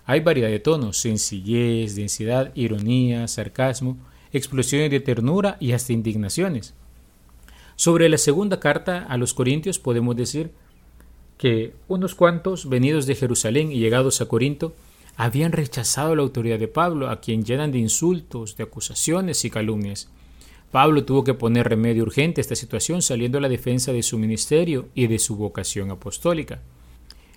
Hay 0.04 0.20
variedad 0.20 0.50
de 0.50 0.60
tonos, 0.60 0.98
sencillez, 0.98 1.96
densidad, 1.96 2.52
ironía, 2.54 3.30
sarcasmo, 3.30 3.96
explosiones 4.34 4.92
de 4.92 5.00
ternura 5.00 5.56
y 5.62 5.72
hasta 5.72 5.94
indignaciones. 5.94 6.74
Sobre 7.78 8.10
la 8.10 8.18
segunda 8.18 8.60
carta 8.60 9.06
a 9.08 9.16
los 9.16 9.34
Corintios 9.34 9.80
podemos 9.80 10.18
decir 10.18 10.52
que 11.38 11.74
unos 11.88 12.14
cuantos 12.14 12.68
venidos 12.68 13.06
de 13.06 13.16
Jerusalén 13.16 13.72
y 13.72 13.80
llegados 13.80 14.20
a 14.20 14.26
Corinto 14.26 14.76
habían 15.16 15.54
rechazado 15.54 16.14
la 16.14 16.24
autoridad 16.24 16.60
de 16.60 16.68
Pablo, 16.68 17.10
a 17.10 17.22
quien 17.22 17.46
llenan 17.46 17.72
de 17.72 17.80
insultos, 17.80 18.58
de 18.58 18.66
acusaciones 18.66 19.46
y 19.46 19.50
calumnias. 19.50 20.10
Pablo 20.72 21.04
tuvo 21.04 21.24
que 21.24 21.34
poner 21.34 21.68
remedio 21.68 22.04
urgente 22.04 22.42
a 22.42 22.44
esta 22.44 22.56
situación 22.56 23.02
saliendo 23.02 23.40
a 23.40 23.42
la 23.42 23.50
defensa 23.50 23.92
de 23.92 24.04
su 24.04 24.20
ministerio 24.20 24.90
y 24.94 25.08
de 25.08 25.18
su 25.18 25.36
vocación 25.36 25.90
apostólica. 25.90 26.62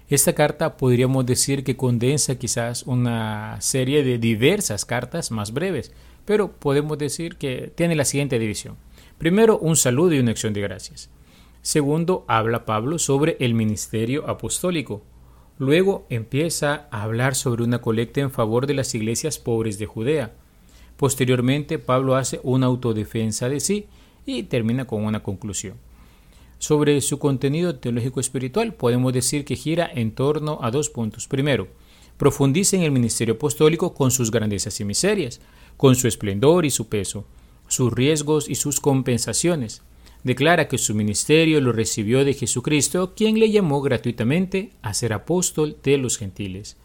Esta 0.08 0.34
carta 0.34 0.76
podríamos 0.76 1.24
decir 1.24 1.64
que 1.64 1.76
condensa 1.76 2.38
quizás 2.38 2.82
una 2.82 3.58
serie 3.62 4.04
de 4.04 4.18
diversas 4.18 4.84
cartas 4.84 5.30
más 5.30 5.54
breves, 5.54 5.92
pero 6.26 6.52
podemos 6.52 6.98
decir 6.98 7.36
que 7.36 7.72
tiene 7.74 7.96
la 7.96 8.04
siguiente 8.04 8.38
división. 8.38 8.76
Primero, 9.16 9.58
un 9.58 9.76
saludo 9.76 10.12
y 10.14 10.18
una 10.18 10.32
acción 10.32 10.52
de 10.52 10.60
gracias. 10.60 11.08
Segundo, 11.62 12.26
habla 12.28 12.66
Pablo 12.66 12.98
sobre 12.98 13.38
el 13.40 13.54
ministerio 13.54 14.28
apostólico. 14.28 15.02
Luego 15.58 16.06
empieza 16.10 16.88
a 16.90 17.04
hablar 17.04 17.34
sobre 17.34 17.62
una 17.62 17.80
colecta 17.80 18.20
en 18.20 18.30
favor 18.30 18.66
de 18.66 18.74
las 18.74 18.94
iglesias 18.94 19.38
pobres 19.38 19.78
de 19.78 19.86
Judea. 19.86 20.34
Posteriormente, 21.02 21.80
Pablo 21.80 22.14
hace 22.14 22.38
una 22.44 22.66
autodefensa 22.66 23.48
de 23.48 23.58
sí 23.58 23.86
y 24.24 24.44
termina 24.44 24.84
con 24.84 25.04
una 25.04 25.20
conclusión. 25.20 25.74
Sobre 26.60 27.00
su 27.00 27.18
contenido 27.18 27.74
teológico 27.74 28.20
espiritual 28.20 28.74
podemos 28.74 29.12
decir 29.12 29.44
que 29.44 29.56
gira 29.56 29.90
en 29.92 30.12
torno 30.12 30.60
a 30.62 30.70
dos 30.70 30.90
puntos. 30.90 31.26
Primero, 31.26 31.66
profundiza 32.18 32.76
en 32.76 32.84
el 32.84 32.92
ministerio 32.92 33.34
apostólico 33.34 33.94
con 33.94 34.12
sus 34.12 34.30
grandezas 34.30 34.78
y 34.78 34.84
miserias, 34.84 35.40
con 35.76 35.96
su 35.96 36.06
esplendor 36.06 36.64
y 36.64 36.70
su 36.70 36.88
peso 36.88 37.24
sus 37.66 37.92
riesgos 37.92 38.48
y 38.48 38.54
sus 38.54 38.78
compensaciones. 38.78 39.82
Declara 40.22 40.68
que 40.68 40.78
su 40.78 40.94
ministerio 40.94 41.60
lo 41.60 41.72
recibió 41.72 42.24
de 42.24 42.34
Jesucristo, 42.34 43.14
quien 43.16 43.40
le 43.40 43.50
llamó 43.50 43.82
gratuitamente 43.82 44.70
a 44.82 44.94
ser 44.94 45.14
apóstol 45.14 45.76
de 45.82 45.98
los 45.98 46.16
gentiles. 46.16 46.76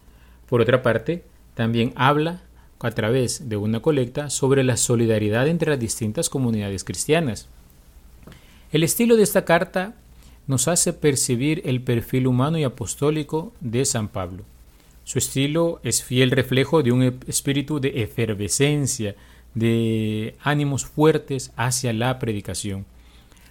Por 0.50 0.62
otra 0.62 0.82
parte, 0.82 1.24
también 1.54 1.94
habla 1.96 2.47
a 2.80 2.92
través 2.92 3.50
de 3.50 3.58
una 3.58 3.82
colecta 3.82 4.30
sobre 4.30 4.64
la 4.64 4.78
solidaridad 4.78 5.48
entre 5.48 5.72
las 5.72 5.80
distintas 5.80 6.30
comunidades 6.30 6.84
cristianas. 6.84 7.48
El 8.72 8.84
estilo 8.84 9.16
de 9.16 9.24
esta 9.24 9.46
carta 9.46 9.96
nos 10.46 10.68
hace 10.68 10.94
percibir 10.94 11.62
el 11.66 11.82
perfil 11.82 12.28
humano 12.28 12.58
y 12.58 12.64
apostólico 12.64 13.54
de 13.60 13.86
San 13.86 14.08
Pablo. 14.08 14.44
Su 15.04 15.20
estilo 15.20 15.80
es 15.84 16.04
fiel 16.04 16.32
reflejo 16.32 16.84
de 16.84 16.92
un 16.92 17.20
espíritu 17.28 17.80
de 17.80 18.04
efervescencia, 18.04 19.16
de 19.54 20.36
ánimos 20.42 20.86
fuertes 20.86 21.52
hacia 21.56 21.94
la 21.94 22.20
predicación. 22.20 22.86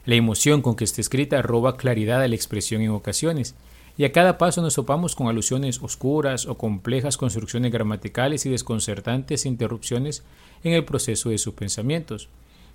La 0.05 0.15
emoción 0.15 0.63
con 0.63 0.77
que 0.77 0.85
está 0.85 1.01
escrita 1.01 1.43
roba 1.43 1.77
claridad 1.77 2.23
a 2.23 2.29
la 2.29 2.35
expresión 2.35 2.83
en 2.83 2.91
ocasiones, 2.91 3.55
y 3.99 4.05
a 4.05 4.13
cada 4.13 4.37
paso 4.37 4.61
nos 4.61 4.75
topamos 4.75 5.15
con 5.17 5.29
alusiones 5.29 5.83
oscuras 5.83 6.47
o 6.47 6.59
complejas 6.59 7.17
construcciones 7.17 7.73
gramaticales 7.73 8.45
y 8.45 8.51
desconcertantes 8.51 9.47
interrupciones 9.47 10.23
en 10.65 10.75
el 10.75 10.85
proceso 10.85 11.31
de 11.31 11.39
sus 11.39 11.55
pensamientos. 11.55 12.29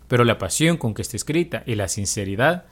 Pero 0.07 0.23
la 0.23 0.39
pasión 0.39 0.77
con 0.77 0.93
que 0.93 1.03
está 1.03 1.17
escrita 1.17 1.63
y 1.67 1.75
la 1.75 1.87
sinceridad 1.87 2.65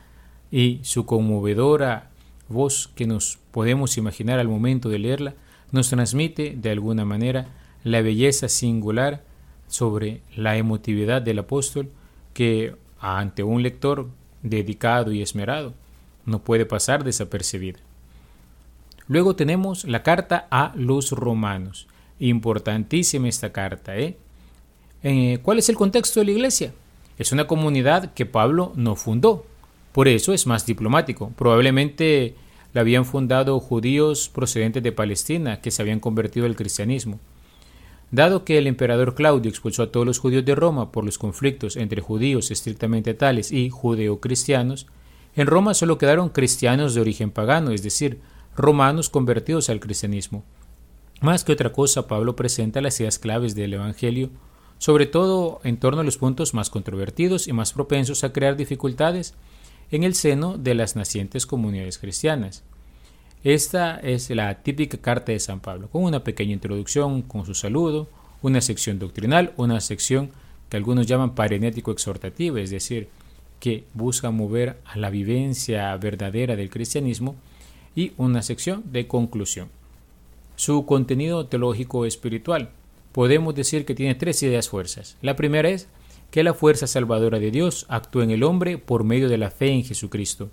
y 0.51 0.79
su 0.81 1.05
conmovedora 1.05 2.09
voz 2.47 2.89
que 2.95 3.05
nos 3.05 3.37
podemos 3.51 3.97
imaginar 3.97 4.39
al 4.39 4.47
momento 4.47 4.89
de 4.89 4.99
leerla 4.99 5.35
nos 5.71 5.89
transmite 5.89 6.55
de 6.57 6.71
alguna 6.71 7.05
manera 7.05 7.47
la 7.83 8.01
belleza 8.01 8.49
singular 8.49 9.23
sobre 9.67 10.21
la 10.35 10.57
emotividad 10.57 11.21
del 11.21 11.39
apóstol 11.39 11.91
que 12.33 12.75
ante 12.99 13.43
un 13.43 13.61
lector 13.61 14.09
dedicado 14.41 15.11
y 15.11 15.21
esmerado 15.21 15.75
no 16.25 16.39
puede 16.39 16.65
pasar 16.65 17.03
desapercibida. 17.03 17.79
Luego 19.09 19.35
tenemos 19.35 19.85
la 19.85 20.03
carta 20.03 20.47
a 20.51 20.71
los 20.75 21.11
romanos. 21.11 21.87
Importantísima 22.19 23.27
esta 23.27 23.51
carta. 23.51 23.97
¿eh? 23.97 24.15
¿eh? 25.01 25.39
¿Cuál 25.41 25.57
es 25.57 25.67
el 25.67 25.75
contexto 25.75 26.19
de 26.19 26.27
la 26.27 26.31
iglesia? 26.31 26.73
Es 27.17 27.31
una 27.31 27.47
comunidad 27.47 28.13
que 28.13 28.27
Pablo 28.27 28.71
no 28.75 28.95
fundó. 28.95 29.47
Por 29.93 30.07
eso 30.07 30.31
es 30.31 30.45
más 30.45 30.67
diplomático. 30.67 31.31
Probablemente 31.35 32.35
la 32.73 32.81
habían 32.81 33.03
fundado 33.03 33.59
judíos 33.59 34.29
procedentes 34.29 34.83
de 34.83 34.91
Palestina 34.91 35.59
que 35.59 35.71
se 35.71 35.81
habían 35.81 35.99
convertido 35.99 36.45
al 36.45 36.55
cristianismo. 36.55 37.19
Dado 38.11 38.45
que 38.45 38.59
el 38.59 38.67
emperador 38.67 39.15
Claudio 39.15 39.49
expulsó 39.49 39.83
a 39.83 39.91
todos 39.91 40.05
los 40.05 40.19
judíos 40.19 40.45
de 40.45 40.53
Roma 40.53 40.91
por 40.91 41.03
los 41.03 41.17
conflictos 41.17 41.77
entre 41.77 42.01
judíos 42.01 42.51
estrictamente 42.51 43.15
tales 43.15 43.51
y 43.51 43.71
judeocristianos, 43.71 44.85
en 45.35 45.47
Roma 45.47 45.73
solo 45.73 45.97
quedaron 45.97 46.29
cristianos 46.29 46.93
de 46.93 47.01
origen 47.01 47.31
pagano, 47.31 47.71
es 47.71 47.81
decir, 47.81 48.19
romanos 48.59 49.09
convertidos 49.09 49.69
al 49.69 49.79
cristianismo. 49.79 50.43
Más 51.21 51.43
que 51.43 51.53
otra 51.53 51.71
cosa, 51.71 52.07
Pablo 52.07 52.35
presenta 52.35 52.81
las 52.81 52.99
ideas 52.99 53.17
claves 53.17 53.55
del 53.55 53.73
Evangelio, 53.73 54.29
sobre 54.77 55.05
todo 55.05 55.61
en 55.63 55.77
torno 55.77 56.01
a 56.01 56.03
los 56.03 56.17
puntos 56.17 56.53
más 56.53 56.69
controvertidos 56.69 57.47
y 57.47 57.53
más 57.53 57.73
propensos 57.73 58.23
a 58.23 58.33
crear 58.33 58.57
dificultades 58.57 59.33
en 59.91 60.03
el 60.03 60.13
seno 60.13 60.57
de 60.57 60.75
las 60.75 60.95
nacientes 60.95 61.45
comunidades 61.45 61.97
cristianas. 61.97 62.63
Esta 63.43 63.97
es 63.97 64.29
la 64.29 64.61
típica 64.61 64.97
carta 64.97 65.31
de 65.31 65.39
San 65.39 65.61
Pablo, 65.61 65.87
con 65.89 66.03
una 66.03 66.25
pequeña 66.25 66.53
introducción, 66.53 67.21
con 67.21 67.45
su 67.45 67.53
saludo, 67.53 68.09
una 68.41 68.59
sección 68.59 68.99
doctrinal, 68.99 69.53
una 69.55 69.79
sección 69.79 70.31
que 70.69 70.75
algunos 70.75 71.07
llaman 71.07 71.33
parenético 71.33 71.91
exhortativa, 71.91 72.59
es 72.59 72.69
decir, 72.69 73.07
que 73.61 73.85
busca 73.93 74.31
mover 74.31 74.79
a 74.85 74.97
la 74.97 75.09
vivencia 75.09 75.95
verdadera 75.95 76.57
del 76.57 76.69
cristianismo, 76.69 77.35
y 77.95 78.13
una 78.17 78.41
sección 78.41 78.83
de 78.91 79.07
conclusión. 79.07 79.69
Su 80.55 80.85
contenido 80.85 81.45
teológico 81.45 82.05
espiritual. 82.05 82.69
Podemos 83.11 83.55
decir 83.55 83.85
que 83.85 83.95
tiene 83.95 84.15
tres 84.15 84.43
ideas 84.43 84.69
fuerzas. 84.69 85.17
La 85.21 85.35
primera 85.35 85.69
es 85.69 85.87
que 86.31 86.43
la 86.43 86.53
fuerza 86.53 86.87
salvadora 86.87 87.39
de 87.39 87.51
Dios 87.51 87.85
actúa 87.89 88.23
en 88.23 88.31
el 88.31 88.43
hombre 88.43 88.77
por 88.77 89.03
medio 89.03 89.29
de 89.29 89.37
la 89.37 89.51
fe 89.51 89.69
en 89.71 89.83
Jesucristo. 89.83 90.49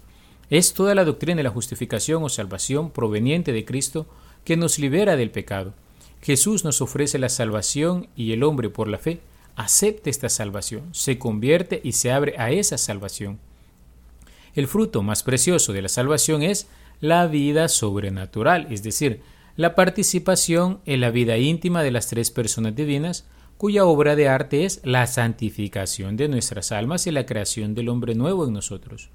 Es 0.48 0.74
toda 0.74 0.94
la 0.94 1.04
doctrina 1.04 1.36
de 1.36 1.42
la 1.42 1.50
justificación 1.50 2.22
o 2.22 2.28
salvación 2.28 2.90
proveniente 2.90 3.52
de 3.52 3.64
Cristo 3.64 4.06
que 4.44 4.56
nos 4.56 4.78
libera 4.78 5.16
del 5.16 5.30
pecado. 5.30 5.74
Jesús 6.22 6.64
nos 6.64 6.80
ofrece 6.80 7.18
la 7.18 7.28
salvación 7.28 8.08
y 8.16 8.32
el 8.32 8.42
hombre 8.42 8.70
por 8.70 8.88
la 8.88 8.98
fe 8.98 9.20
acepta 9.56 10.10
esta 10.10 10.28
salvación, 10.28 10.88
se 10.92 11.18
convierte 11.18 11.80
y 11.82 11.92
se 11.92 12.12
abre 12.12 12.34
a 12.38 12.50
esa 12.50 12.78
salvación. 12.78 13.38
El 14.54 14.68
fruto 14.68 15.02
más 15.02 15.22
precioso 15.22 15.72
de 15.72 15.82
la 15.82 15.88
salvación 15.88 16.42
es 16.42 16.68
la 17.00 17.26
vida 17.26 17.68
sobrenatural, 17.68 18.66
es 18.70 18.82
decir, 18.82 19.20
la 19.56 19.74
participación 19.74 20.80
en 20.84 21.00
la 21.00 21.10
vida 21.10 21.38
íntima 21.38 21.82
de 21.82 21.90
las 21.90 22.08
tres 22.08 22.30
personas 22.30 22.74
divinas, 22.74 23.26
cuya 23.56 23.86
obra 23.86 24.16
de 24.16 24.28
arte 24.28 24.64
es 24.64 24.80
la 24.84 25.06
santificación 25.06 26.16
de 26.16 26.28
nuestras 26.28 26.72
almas 26.72 27.06
y 27.06 27.10
la 27.10 27.24
creación 27.24 27.74
del 27.74 27.88
hombre 27.88 28.14
nuevo 28.14 28.46
en 28.46 28.52
nosotros. 28.52 29.08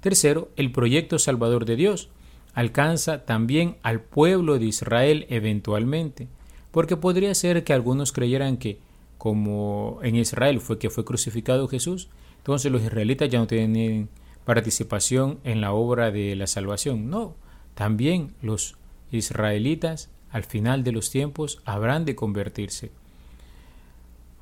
Tercero, 0.00 0.50
el 0.56 0.72
proyecto 0.72 1.18
salvador 1.18 1.64
de 1.64 1.76
Dios 1.76 2.08
alcanza 2.54 3.24
también 3.24 3.76
al 3.82 4.00
pueblo 4.00 4.58
de 4.58 4.66
Israel 4.66 5.26
eventualmente, 5.28 6.28
porque 6.70 6.96
podría 6.96 7.34
ser 7.34 7.62
que 7.62 7.72
algunos 7.72 8.12
creyeran 8.12 8.56
que, 8.56 8.78
como 9.16 10.00
en 10.02 10.16
Israel 10.16 10.60
fue 10.60 10.78
que 10.78 10.90
fue 10.90 11.04
crucificado 11.04 11.68
Jesús, 11.68 12.08
entonces 12.38 12.70
los 12.70 12.82
israelitas 12.82 13.28
ya 13.28 13.38
no 13.38 13.46
tienen 13.46 14.08
participación 14.44 15.38
en 15.44 15.60
la 15.60 15.72
obra 15.72 16.10
de 16.10 16.34
la 16.36 16.46
salvación. 16.46 17.10
No, 17.10 17.34
también 17.74 18.34
los 18.42 18.76
israelitas 19.10 20.10
al 20.30 20.44
final 20.44 20.82
de 20.82 20.92
los 20.92 21.10
tiempos 21.10 21.60
habrán 21.64 22.04
de 22.04 22.16
convertirse. 22.16 22.90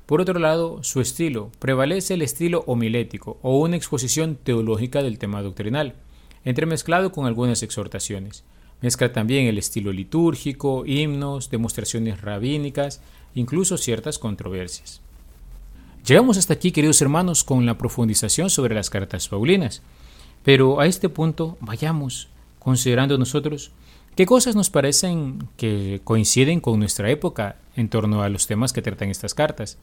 Por 0.07 0.19
otro 0.19 0.39
lado, 0.39 0.83
su 0.83 0.99
estilo 0.99 1.51
prevalece 1.59 2.15
el 2.15 2.23
estilo 2.23 2.63
homilético 2.65 3.37
o 3.43 3.59
una 3.59 3.77
exposición 3.77 4.35
teológica 4.35 5.03
del 5.03 5.19
tema 5.19 5.41
doctrinal, 5.41 5.93
entremezclado 6.43 7.11
con 7.11 7.27
algunas 7.27 7.63
exhortaciones. 7.63 8.43
Mezcla 8.81 9.13
también 9.13 9.45
el 9.45 9.57
estilo 9.57 9.93
litúrgico, 9.93 10.83
himnos, 10.85 11.51
demostraciones 11.51 12.19
rabínicas, 12.21 13.01
incluso 13.35 13.77
ciertas 13.77 14.19
controversias. 14.19 15.02
Llegamos 16.05 16.37
hasta 16.37 16.53
aquí, 16.53 16.73
queridos 16.73 17.01
hermanos, 17.01 17.45
con 17.45 17.65
la 17.65 17.77
profundización 17.77 18.49
sobre 18.49 18.75
las 18.75 18.89
cartas 18.89 19.29
paulinas. 19.29 19.81
Pero 20.43 20.81
a 20.81 20.85
este 20.85 21.07
punto 21.07 21.57
vayamos 21.61 22.27
considerando 22.59 23.17
nosotros 23.17 23.71
qué 24.17 24.25
cosas 24.25 24.53
nos 24.53 24.69
parecen 24.69 25.47
que 25.55 26.01
coinciden 26.03 26.59
con 26.59 26.77
nuestra 26.79 27.09
época 27.09 27.55
en 27.77 27.87
torno 27.87 28.21
a 28.21 28.27
los 28.27 28.47
temas 28.47 28.73
que 28.73 28.81
tratan 28.81 29.11
estas 29.11 29.33
cartas. 29.33 29.77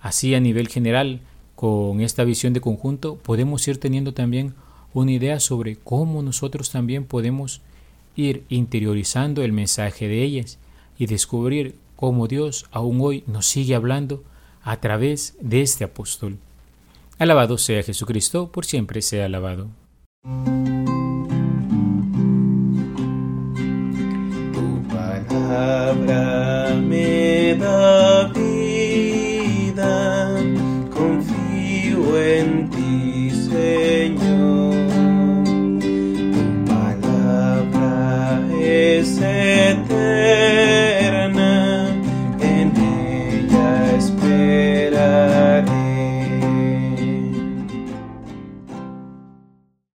Así 0.00 0.34
a 0.34 0.40
nivel 0.40 0.66
general, 0.66 1.20
con 1.54 2.00
esta 2.00 2.24
visión 2.24 2.52
de 2.52 2.60
conjunto, 2.60 3.14
podemos 3.18 3.68
ir 3.68 3.78
teniendo 3.78 4.12
también 4.12 4.54
una 4.92 5.12
idea 5.12 5.38
sobre 5.38 5.76
cómo 5.76 6.24
nosotros 6.24 6.70
también 6.70 7.04
podemos 7.04 7.60
ir 8.16 8.42
interiorizando 8.48 9.44
el 9.44 9.52
mensaje 9.52 10.08
de 10.08 10.24
ellas 10.24 10.58
y 10.98 11.06
descubrir 11.06 11.76
cómo 11.94 12.26
Dios 12.26 12.66
aún 12.72 13.00
hoy 13.00 13.22
nos 13.28 13.46
sigue 13.46 13.76
hablando 13.76 14.24
a 14.64 14.80
través 14.80 15.36
de 15.40 15.62
este 15.62 15.84
apóstol. 15.84 16.38
Alabado 17.18 17.58
sea 17.58 17.82
Jesucristo, 17.82 18.50
por 18.50 18.64
siempre 18.64 19.02
sea 19.02 19.26
alabado. 19.26 19.68